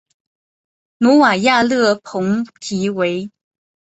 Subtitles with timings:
[0.97, 3.29] 努瓦亚勒蓬提维。